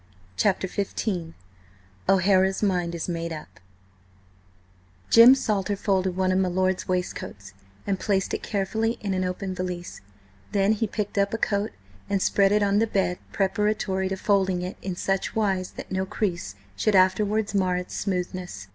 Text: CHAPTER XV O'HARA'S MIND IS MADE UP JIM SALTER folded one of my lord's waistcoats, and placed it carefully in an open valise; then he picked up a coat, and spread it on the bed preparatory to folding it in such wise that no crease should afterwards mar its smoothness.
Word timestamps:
CHAPTER 0.35 0.67
XV 0.67 1.35
O'HARA'S 2.09 2.63
MIND 2.63 2.95
IS 2.95 3.07
MADE 3.07 3.33
UP 3.33 3.59
JIM 5.11 5.35
SALTER 5.35 5.75
folded 5.75 6.15
one 6.17 6.31
of 6.31 6.39
my 6.39 6.47
lord's 6.49 6.87
waistcoats, 6.87 7.53
and 7.85 7.99
placed 7.99 8.33
it 8.33 8.41
carefully 8.41 8.97
in 9.01 9.13
an 9.13 9.23
open 9.23 9.53
valise; 9.53 10.01
then 10.53 10.71
he 10.71 10.87
picked 10.87 11.19
up 11.19 11.35
a 11.35 11.37
coat, 11.37 11.69
and 12.09 12.19
spread 12.19 12.51
it 12.51 12.63
on 12.63 12.79
the 12.79 12.87
bed 12.87 13.19
preparatory 13.31 14.09
to 14.09 14.17
folding 14.17 14.63
it 14.63 14.75
in 14.81 14.95
such 14.95 15.35
wise 15.35 15.69
that 15.73 15.91
no 15.91 16.07
crease 16.07 16.55
should 16.75 16.95
afterwards 16.95 17.53
mar 17.53 17.77
its 17.77 17.93
smoothness. 17.93 18.69